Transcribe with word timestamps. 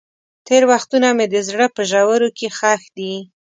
تېر 0.47 0.63
وختونه 0.71 1.07
مې 1.17 1.25
د 1.33 1.35
زړه 1.49 1.65
په 1.75 1.81
ژورو 1.91 2.29
کې 2.37 2.47
ښخ 2.57 2.81
دي. 2.97 3.13